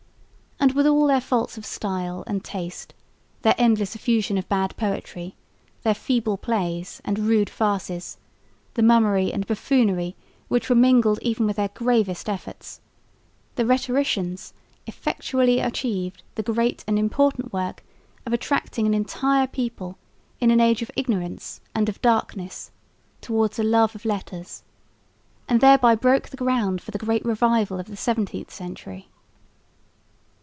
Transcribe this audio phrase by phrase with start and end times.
[0.63, 2.93] And with all their faults of style and taste,
[3.41, 5.35] their endless effusion of bad poetry,
[5.81, 8.19] their feeble plays and rude farces,
[8.75, 10.15] the mummery and buffoonery
[10.49, 12.79] which were mingled even with their gravest efforts,
[13.55, 14.53] the "Rhetoricians"
[14.85, 17.83] effectually achieved the great and important work
[18.27, 19.97] of attracting an entire people
[20.39, 22.69] in an age of ignorance and of darkness
[23.19, 24.61] towards a love of letters,
[25.49, 29.07] and thereby broke the ground for the great revival of the 17th century.